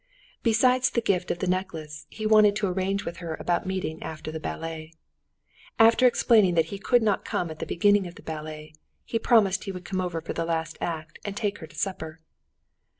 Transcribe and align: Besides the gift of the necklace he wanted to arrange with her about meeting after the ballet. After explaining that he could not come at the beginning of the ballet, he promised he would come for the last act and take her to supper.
Besides 0.41 0.89
the 0.89 0.99
gift 0.99 1.29
of 1.29 1.37
the 1.37 1.47
necklace 1.47 2.07
he 2.09 2.25
wanted 2.25 2.55
to 2.55 2.67
arrange 2.67 3.05
with 3.05 3.17
her 3.17 3.35
about 3.39 3.67
meeting 3.67 4.01
after 4.01 4.31
the 4.31 4.39
ballet. 4.39 4.93
After 5.77 6.07
explaining 6.07 6.55
that 6.55 6.65
he 6.73 6.79
could 6.79 7.03
not 7.03 7.23
come 7.23 7.51
at 7.51 7.59
the 7.59 7.67
beginning 7.67 8.07
of 8.07 8.15
the 8.15 8.23
ballet, 8.23 8.73
he 9.05 9.19
promised 9.19 9.65
he 9.65 9.71
would 9.71 9.85
come 9.85 10.09
for 10.09 10.33
the 10.33 10.43
last 10.43 10.75
act 10.81 11.19
and 11.23 11.37
take 11.37 11.59
her 11.59 11.67
to 11.67 11.75
supper. 11.75 12.19